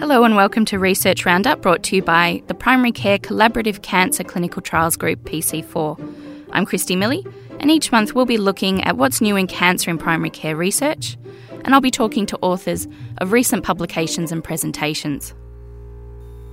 [0.00, 4.24] Hello and welcome to Research Roundup brought to you by the Primary Care Collaborative Cancer
[4.24, 6.48] Clinical Trials Group PC4.
[6.52, 7.26] I'm Christy Millie,
[7.58, 11.18] and each month we'll be looking at what's new in cancer in primary care research,
[11.64, 12.88] and I'll be talking to authors
[13.18, 15.34] of recent publications and presentations.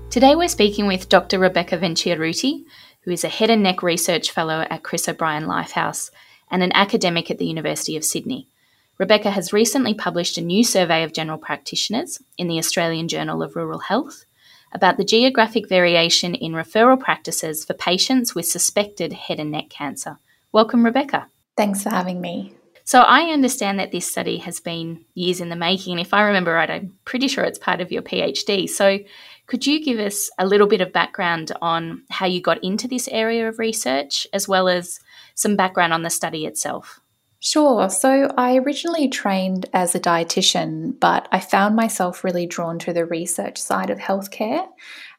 [0.10, 1.40] Today we're speaking with Dr.
[1.40, 2.66] Rebecca Venchiarutti,
[3.02, 6.12] who is a head and neck research fellow at Chris O'Brien Lifehouse
[6.52, 8.50] and an academic at the University of Sydney.
[8.98, 13.56] Rebecca has recently published a new survey of general practitioners in the Australian Journal of
[13.56, 14.26] Rural Health
[14.74, 20.18] about the geographic variation in referral practices for patients with suspected head and neck cancer.
[20.52, 21.28] Welcome, Rebecca.
[21.56, 22.56] Thanks for having me.
[22.86, 26.22] So, I understand that this study has been years in the making, and if I
[26.22, 28.68] remember right, I'm pretty sure it's part of your PhD.
[28.68, 29.00] So,
[29.46, 33.08] could you give us a little bit of background on how you got into this
[33.10, 35.00] area of research, as well as
[35.36, 37.02] some background on the study itself?
[37.40, 37.90] Sure.
[37.90, 43.06] So I originally trained as a dietitian, but I found myself really drawn to the
[43.06, 44.66] research side of healthcare.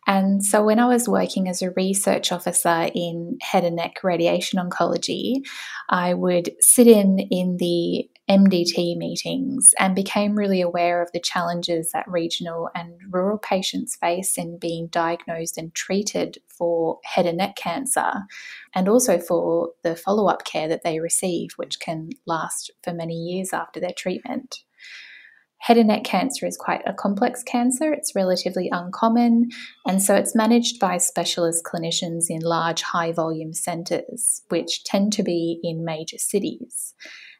[0.07, 4.59] And so when I was working as a research officer in head and neck radiation
[4.59, 5.43] oncology,
[5.89, 11.91] I would sit in in the MDT meetings and became really aware of the challenges
[11.93, 17.57] that regional and rural patients face in being diagnosed and treated for head and neck
[17.57, 18.13] cancer
[18.75, 23.53] and also for the follow-up care that they receive which can last for many years
[23.53, 24.63] after their treatment.
[25.61, 27.93] Head and neck cancer is quite a complex cancer.
[27.93, 29.49] It's relatively uncommon,
[29.87, 35.25] and so it's managed by specialist clinicians in large, high volume centres, which tend to
[35.25, 36.95] be in major cities.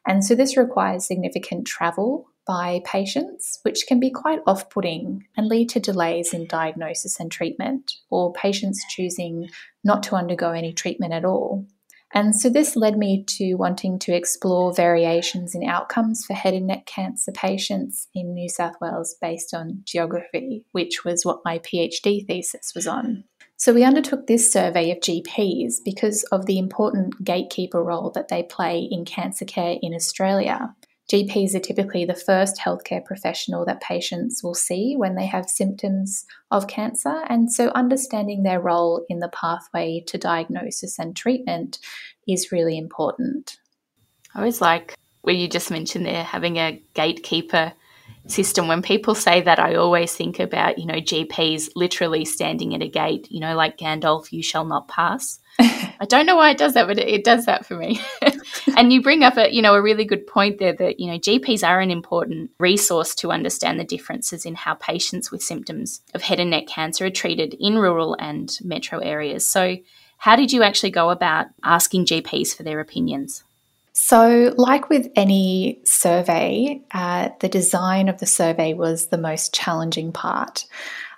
[0.09, 5.45] And so this requires significant travel by patients, which can be quite off putting and
[5.45, 9.49] lead to delays in diagnosis and treatment, or patients choosing
[9.83, 11.67] not to undergo any treatment at all.
[12.11, 16.65] And so this led me to wanting to explore variations in outcomes for head and
[16.65, 22.25] neck cancer patients in New South Wales based on geography, which was what my PhD
[22.25, 23.25] thesis was on.
[23.59, 28.43] So we undertook this survey of GPs because of the important gatekeeper role that they
[28.43, 30.73] play in cancer care in Australia.
[31.11, 36.25] GPs are typically the first healthcare professional that patients will see when they have symptoms
[36.51, 41.79] of cancer, and so understanding their role in the pathway to diagnosis and treatment
[42.29, 43.57] is really important.
[44.33, 47.73] I always like where you just mentioned there having a gatekeeper
[48.27, 48.67] system.
[48.67, 52.87] When people say that, I always think about, you know, GPs literally standing at a
[52.87, 55.39] gate, you know, like Gandalf, you shall not pass.
[55.59, 57.99] I don't know why it does that, but it, does that for me.
[58.77, 61.17] and you bring up a, you know, a really good point there that, you know,
[61.17, 66.21] GPs are an important resource to understand the differences in how patients with symptoms of
[66.21, 69.49] head and neck cancer are treated in rural and metro areas.
[69.49, 69.77] So,
[70.17, 73.45] how did you actually go about asking GPs for their opinions?
[73.93, 80.11] So, like with any survey, uh, the design of the survey was the most challenging
[80.11, 80.65] part.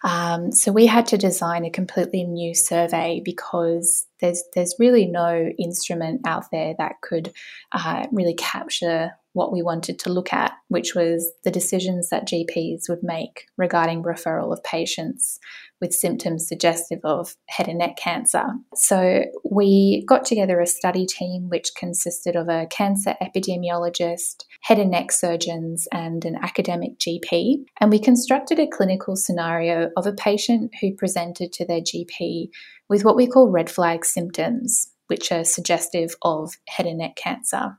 [0.03, 5.49] Um, so we had to design a completely new survey because there's there's really no
[5.59, 7.33] instrument out there that could
[7.71, 12.89] uh, really capture what we wanted to look at, which was the decisions that GPs
[12.89, 15.39] would make regarding referral of patients
[15.79, 18.45] with symptoms suggestive of head and neck cancer.
[18.75, 24.91] So we got together a study team which consisted of a cancer epidemiologist, head and
[24.91, 27.63] neck surgeons, and an academic GP.
[27.79, 32.49] And we constructed a clinical scenario of a patient who presented to their GP
[32.91, 37.78] with what we call red flag symptoms, which are suggestive of head and neck cancer.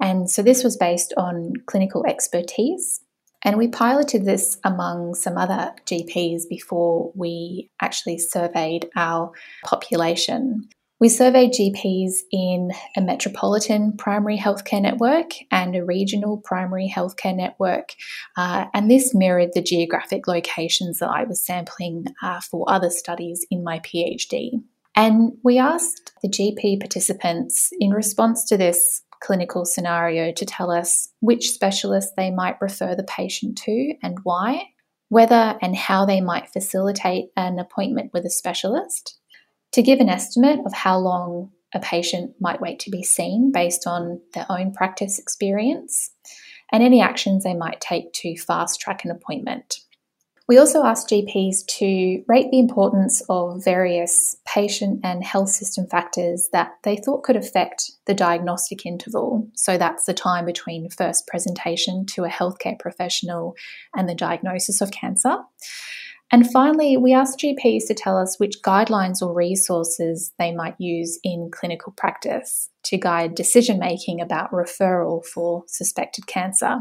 [0.00, 3.00] And so this was based on clinical expertise
[3.44, 9.30] and we piloted this among some other GPs before we actually surveyed our
[9.64, 10.68] population.
[11.00, 17.90] We surveyed GPs in a metropolitan primary healthcare network and a regional primary healthcare network,
[18.36, 23.44] uh, and this mirrored the geographic locations that I was sampling uh, for other studies
[23.50, 24.62] in my PhD.
[24.96, 31.08] And we asked the GP participants in response to this clinical scenario to tell us
[31.20, 34.62] which specialist they might refer the patient to and why,
[35.08, 39.18] whether and how they might facilitate an appointment with a specialist,
[39.74, 43.88] to give an estimate of how long a patient might wait to be seen based
[43.88, 46.12] on their own practice experience,
[46.70, 49.80] and any actions they might take to fast track an appointment.
[50.46, 56.50] We also asked GPs to rate the importance of various patient and health system factors
[56.52, 59.48] that they thought could affect the diagnostic interval.
[59.54, 63.56] So that's the time between first presentation to a healthcare professional
[63.96, 65.38] and the diagnosis of cancer.
[66.32, 71.18] And finally, we asked GPs to tell us which guidelines or resources they might use
[71.22, 72.70] in clinical practice.
[72.84, 76.78] to guide decision making about referral for suspected cancer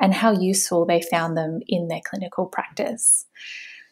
[0.00, 3.26] and how useful they found them in their clinical practice.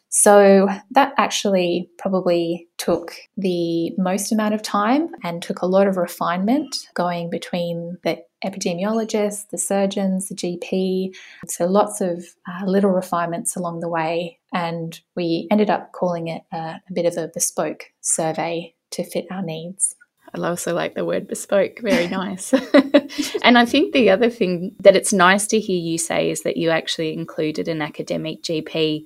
[0.09, 5.97] So that actually probably took the most amount of time and took a lot of
[5.97, 11.15] refinement going between the epidemiologists, the surgeons, the GP.
[11.47, 14.39] So lots of uh, little refinements along the way.
[14.53, 19.25] And we ended up calling it a, a bit of a bespoke survey to fit
[19.31, 19.95] our needs.
[20.33, 21.79] I also like the word bespoke.
[21.79, 22.53] Very nice.
[23.43, 26.57] and I think the other thing that it's nice to hear you say is that
[26.57, 29.05] you actually included an academic GP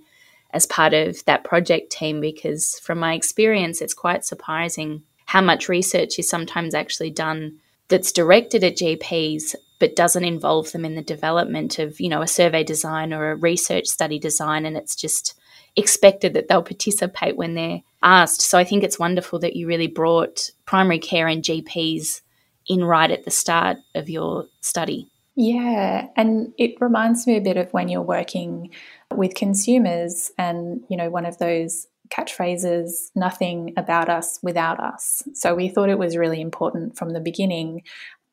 [0.52, 5.70] as part of that project team because, from my experience, it's quite surprising how much
[5.70, 7.60] research is sometimes actually done
[7.90, 12.28] that's directed at GPs but doesn't involve them in the development of, you know, a
[12.28, 15.40] survey design or a research study design and it's just
[15.76, 18.42] expected that they'll participate when they're asked.
[18.42, 22.22] So I think it's wonderful that you really brought primary care and GPs
[22.68, 25.08] in right at the start of your study.
[25.36, 28.72] Yeah, and it reminds me a bit of when you're working
[29.12, 35.22] with consumers and, you know, one of those catchphrases, nothing about us without us.
[35.34, 37.84] So we thought it was really important from the beginning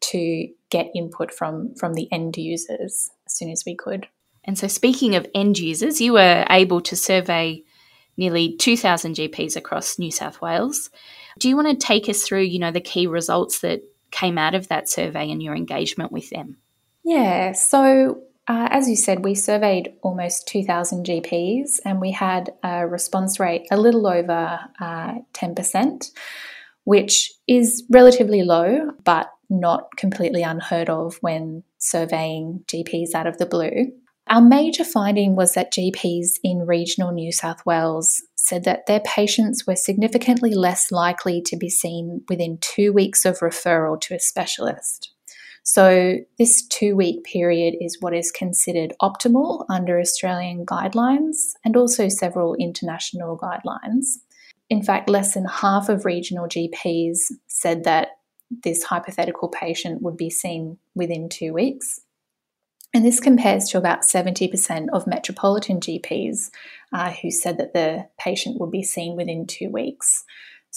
[0.00, 4.08] to get input from from the end users as soon as we could.
[4.44, 7.64] And so speaking of end users, you were able to survey
[8.16, 10.90] nearly 2000 GPs across New South Wales.
[11.38, 14.54] Do you want to take us through, you know, the key results that came out
[14.54, 16.56] of that survey and your engagement with them?
[17.04, 22.86] Yeah, so uh, as you said, we surveyed almost 2,000 GPs and we had a
[22.86, 26.10] response rate a little over uh, 10%,
[26.84, 33.46] which is relatively low, but not completely unheard of when surveying GPs out of the
[33.46, 33.92] blue.
[34.28, 39.66] Our major finding was that GPs in regional New South Wales said that their patients
[39.66, 45.12] were significantly less likely to be seen within two weeks of referral to a specialist.
[45.68, 52.08] So, this two week period is what is considered optimal under Australian guidelines and also
[52.08, 54.18] several international guidelines.
[54.70, 58.10] In fact, less than half of regional GPs said that
[58.62, 62.00] this hypothetical patient would be seen within two weeks.
[62.94, 66.50] And this compares to about 70% of metropolitan GPs
[66.92, 70.24] uh, who said that the patient would be seen within two weeks.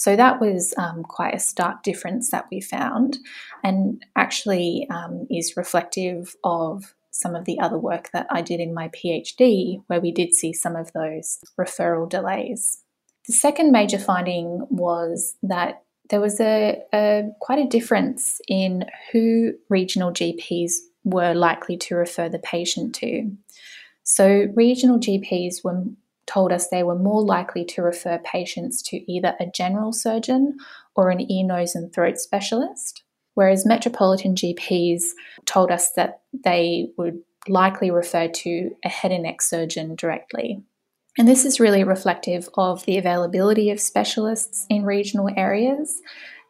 [0.00, 3.18] So that was um, quite a stark difference that we found,
[3.62, 8.72] and actually um, is reflective of some of the other work that I did in
[8.72, 12.82] my PhD, where we did see some of those referral delays.
[13.26, 19.52] The second major finding was that there was a, a quite a difference in who
[19.68, 23.30] regional GPs were likely to refer the patient to.
[24.04, 25.84] So, regional GPs were
[26.30, 30.56] told us they were more likely to refer patients to either a general surgeon
[30.94, 33.02] or an ear, nose, and throat specialist,
[33.34, 35.02] whereas metropolitan GPs
[35.46, 37.18] told us that they would
[37.48, 40.62] likely refer to a head and neck surgeon directly.
[41.18, 46.00] And this is really reflective of the availability of specialists in regional areas.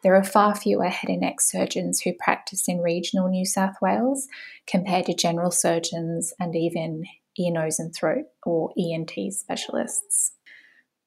[0.03, 4.27] There are far fewer head and neck surgeons who practice in regional New South Wales
[4.67, 7.03] compared to general surgeons and even
[7.37, 10.33] ear, nose, and throat or ENT specialists.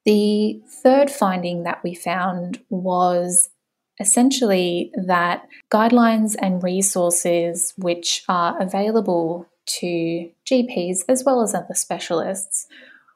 [0.05, 3.49] The third finding that we found was
[4.01, 12.67] essentially that guidelines and resources which are available to GPs as well as other specialists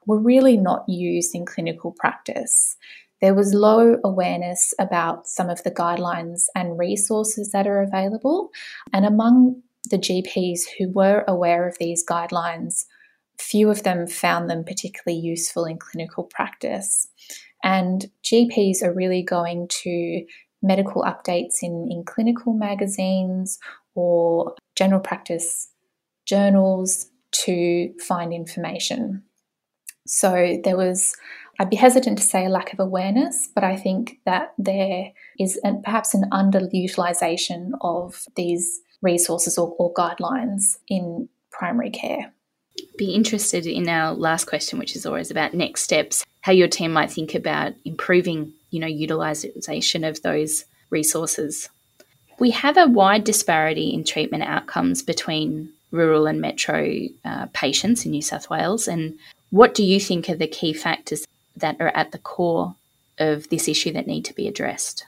[0.05, 2.77] were really not used in clinical practice.
[3.21, 8.49] There was low awareness about some of the guidelines and resources that are available,
[8.93, 12.85] and among the GPs who were aware of these guidelines
[13.39, 17.07] few of them found them particularly useful in clinical practice.
[17.63, 20.25] And GPs are really going to
[20.61, 23.59] medical updates in, in clinical magazines
[23.95, 25.69] or general practice
[26.25, 29.23] journals to find information.
[30.05, 31.15] So there was,
[31.59, 35.59] I'd be hesitant to say a lack of awareness, but I think that there is
[35.63, 42.33] an, perhaps an underutilization of these resources or, or guidelines in primary care
[42.97, 46.91] be interested in our last question, which is always about next steps, how your team
[46.91, 51.69] might think about improving, you know, utilization of those resources.
[52.39, 58.11] We have a wide disparity in treatment outcomes between rural and metro uh, patients in
[58.11, 58.87] New South Wales.
[58.87, 59.17] And
[59.49, 61.25] what do you think are the key factors
[61.57, 62.75] that are at the core
[63.17, 65.05] of this issue that need to be addressed?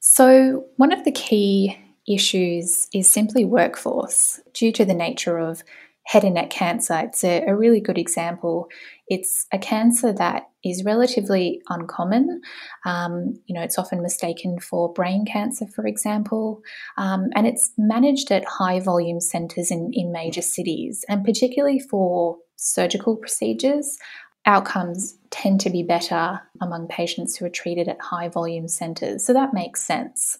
[0.00, 5.62] So, one of the key issues is simply workforce due to the nature of
[6.04, 8.68] head and neck cancer, it's a, a, really good example.
[9.08, 12.42] It's a cancer that is relatively uncommon.
[12.84, 16.62] Um, you know, it's often mistaken for brain cancer, for example,
[16.98, 22.36] um, and it's managed at high volume centres in, in major cities, and particularly for
[22.56, 23.98] surgical procedures.
[24.46, 29.24] Outcomes tend to be better among patients who are treated at high volume centres.
[29.24, 30.38] So that makes sense.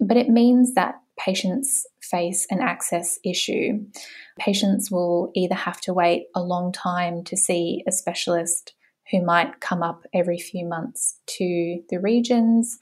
[0.00, 3.84] But it means that patients face an access issue.
[4.38, 8.74] Patients will either have to wait a long time to see a specialist
[9.10, 12.78] who might come up every few months to the regions,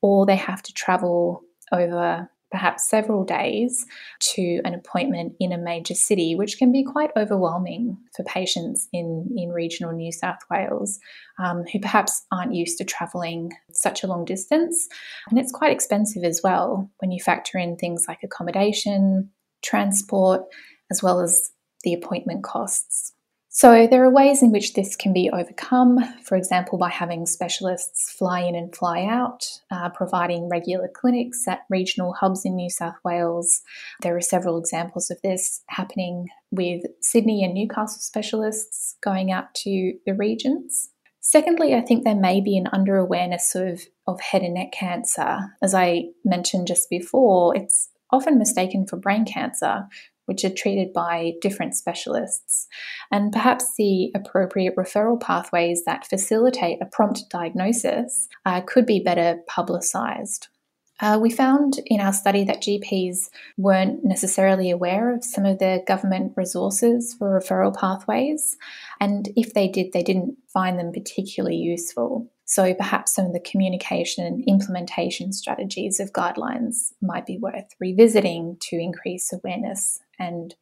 [0.00, 3.84] or they have to travel over perhaps several days
[4.20, 9.28] to an appointment in a major city, which can be quite overwhelming for patients in,
[9.36, 11.00] in regional New South Wales
[11.42, 14.86] um, who perhaps aren't used to travelling such a long distance.
[15.30, 19.30] And it's quite expensive as well when you factor in things like accommodation,
[19.64, 20.42] transport,
[20.90, 21.50] as well as
[21.82, 23.14] the appointment costs.
[23.54, 28.10] So, there are ways in which this can be overcome, for example, by having specialists
[28.10, 32.94] fly in and fly out, uh, providing regular clinics at regional hubs in New South
[33.04, 33.60] Wales.
[34.00, 39.98] There are several examples of this happening with Sydney and Newcastle specialists going out to
[40.06, 40.88] the regions.
[41.20, 45.40] Secondly, I think there may be an under awareness of, of head and neck cancer.
[45.60, 49.86] As I mentioned just before, it's often mistaken for brain cancer,
[50.26, 52.68] which are treated by different specialists,
[53.10, 59.40] and perhaps the appropriate referral pathways that facilitate a prompt diagnosis uh, could be better
[59.46, 60.48] publicised.
[61.00, 65.82] Uh, we found in our study that GPs weren't necessarily aware of some of the
[65.86, 68.56] government resources for referral pathways,
[69.00, 72.30] and if they did, they didn't find them particularly useful.
[72.44, 78.58] So perhaps some of the communication and implementation strategies of guidelines might be worth revisiting
[78.60, 80.54] to increase awareness and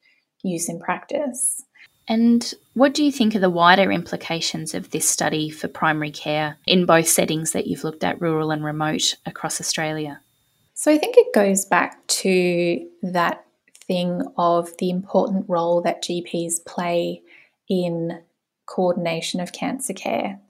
[0.43, 1.62] use in practice.
[2.09, 6.57] And what do you think are the wider implications of this study for primary care
[6.67, 10.21] in both settings that you've looked at, rural and remote, across Australia?
[10.75, 13.45] So I think it goes back to that
[13.87, 17.23] thing of the important role that GPs play
[17.69, 18.23] in
[18.67, 20.40] coordination of cancer care.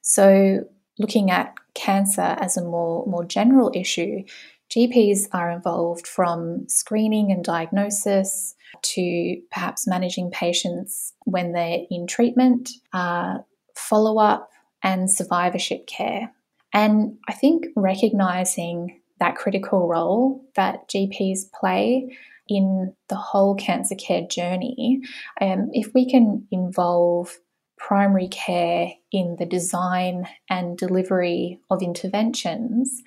[0.00, 0.64] So
[0.98, 4.24] looking at cancer as a more, more general issue,
[4.70, 12.70] GPs are involved from screening and diagnosis to perhaps managing patients when they're in treatment,
[12.92, 13.38] uh,
[13.76, 14.50] follow up,
[14.82, 16.32] and survivorship care.
[16.72, 22.16] And I think recognizing that critical role that GPs play
[22.48, 25.00] in the whole cancer care journey,
[25.40, 27.38] um, if we can involve
[27.78, 33.02] primary care in the design and delivery of interventions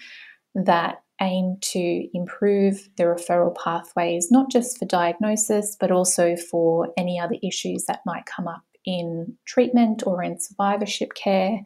[0.55, 7.19] that aim to improve the referral pathways, not just for diagnosis, but also for any
[7.19, 11.61] other issues that might come up in treatment or in survivorship care.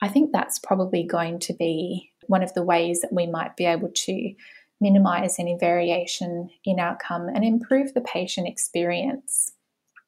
[0.00, 3.66] I think that's probably going to be one of the ways that we might be
[3.66, 4.34] able to
[4.80, 9.52] minimize any variation in outcome and improve the patient experience.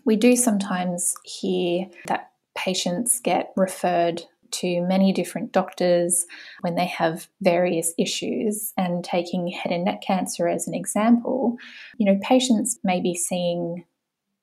[0.04, 4.22] We do sometimes hear that patients get referred
[4.61, 6.26] to many different doctors
[6.61, 8.73] when they have various issues.
[8.76, 11.56] And taking head and neck cancer as an example,
[11.99, 13.84] you know, patients may be seeing,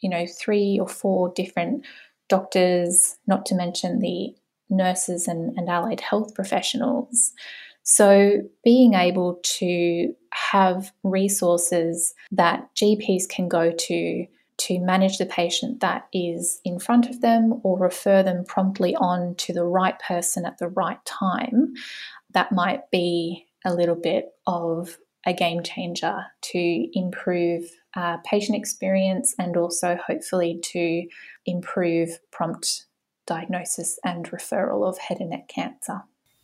[0.02, 1.86] you know, three or four different
[2.30, 4.34] doctors, not to mention the
[4.70, 7.34] nurses and, and allied health professionals.
[7.84, 14.26] So, being able to have resources that GPs can go to
[14.62, 19.34] to manage the patient that is in front of them or refer them promptly on
[19.36, 21.74] to the right person at the right time,
[22.34, 27.64] that might be a little bit of a game changer to improve
[27.96, 31.08] uh, patient experience and also hopefully to
[31.46, 32.86] improve prompt
[33.26, 36.02] diagnosis and referral of head and neck cancer.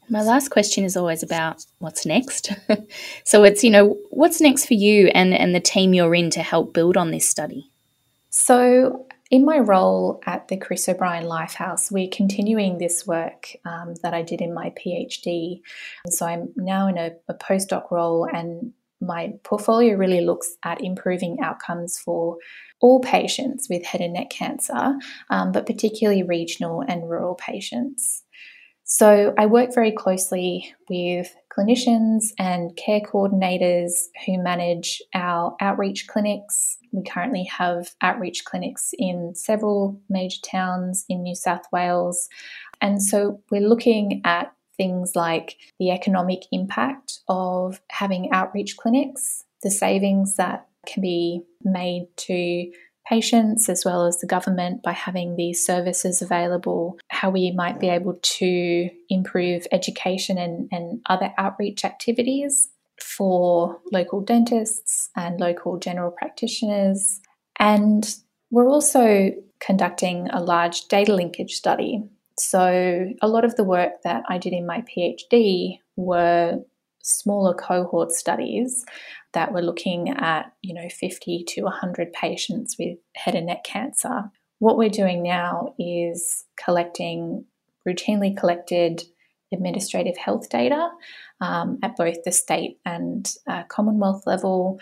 [0.10, 2.52] My last question is always about what's next.
[3.26, 6.42] so it's, you know, what's next for you and, and the team you're in to
[6.42, 7.72] help build on this study?
[8.40, 14.14] So, in my role at the Chris O'Brien Lifehouse, we're continuing this work um, that
[14.14, 15.62] I did in my PhD.
[16.08, 21.40] So, I'm now in a, a postdoc role, and my portfolio really looks at improving
[21.42, 22.38] outcomes for
[22.80, 24.94] all patients with head and neck cancer,
[25.32, 28.22] um, but particularly regional and rural patients.
[28.84, 33.92] So I work very closely with clinicians and care coordinators
[34.26, 36.78] who manage our outreach clinics.
[36.92, 42.30] We currently have outreach clinics in several major towns in New South Wales.
[42.82, 49.72] And so we're looking at things like the economic impact of having outreach clinics, the
[49.72, 52.72] savings that can be made to
[53.08, 57.90] patients as well as the government by having these services available, how we might be
[57.90, 62.70] able to improve education and, and other outreach activities
[63.02, 67.22] for local dentists and local general practitioners.
[67.60, 68.16] And
[68.52, 72.04] we're also conducting a large data linkage study.
[72.40, 76.60] So, a lot of the work that I did in my PhD were
[77.08, 78.86] smaller cohort studies
[79.34, 84.24] that were looking at, you know, 50 to 100 patients with head and neck cancer.
[84.60, 87.46] What we're doing now is collecting
[87.88, 89.04] routinely collected
[89.54, 90.90] administrative health data
[91.40, 94.80] um, at both the state and uh, Commonwealth level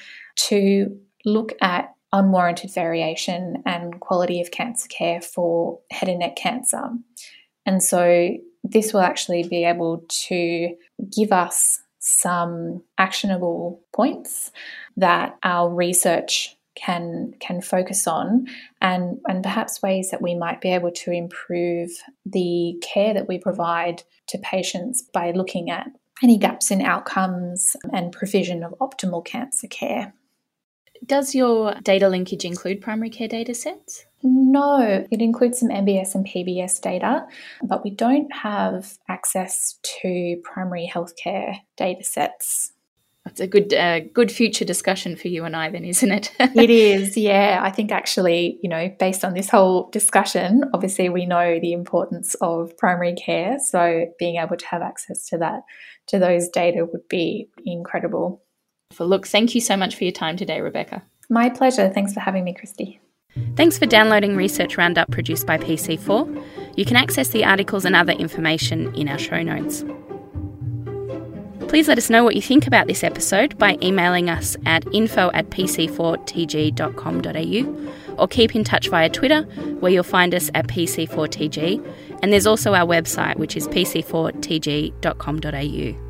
[0.47, 6.89] to look at unwarranted variation and quality of cancer care for head and neck cancer.
[7.65, 8.31] And so
[8.63, 10.75] this will actually be able to
[11.15, 14.51] give us some actionable points
[14.95, 18.45] that our research can can focus on
[18.79, 21.89] and and perhaps ways that we might be able to improve
[22.25, 25.87] the care that we provide to patients by looking at
[26.21, 30.13] any gaps in outcomes and provision of optimal cancer care.
[31.05, 34.05] Does your data linkage include primary care data sets?
[34.27, 37.27] No, it includes some MBS and PBS data,
[37.63, 42.71] but we don't have access to primary healthcare data sets.
[43.23, 46.31] That's a good uh, good future discussion for you and I, then, isn't it?
[46.39, 47.59] it is, yeah.
[47.61, 52.35] I think actually, you know, based on this whole discussion, obviously we know the importance
[52.41, 53.59] of primary care.
[53.59, 55.61] So being able to have access to that,
[56.07, 58.41] to those data would be incredible.
[58.91, 61.03] For look, thank you so much for your time today, Rebecca.
[61.29, 61.89] My pleasure.
[61.89, 63.01] Thanks for having me, Christy.
[63.55, 66.43] Thanks for downloading Research Roundup produced by PC4.
[66.77, 69.83] You can access the articles and other information in our show notes.
[71.67, 75.31] Please let us know what you think about this episode by emailing us at info
[75.33, 79.41] at pc4tg.com.au or keep in touch via Twitter,
[79.79, 82.19] where you'll find us at pc4tg.
[82.21, 86.04] And there's also our website, which is pc4tg.com.au.